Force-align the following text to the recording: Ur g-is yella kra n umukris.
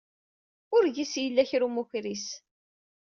Ur 0.75 0.83
g-is 0.95 1.13
yella 1.23 1.43
kra 1.49 1.63
n 1.67 1.67
umukris. 1.67 2.27